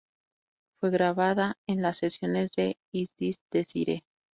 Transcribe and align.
Fue 0.79 0.89
grabada 0.89 1.59
en 1.67 1.83
las 1.83 1.97
sesiones 1.99 2.49
de 2.57 2.77
"Is 2.91 3.13
This 3.19 3.35
Desire? 3.51 4.03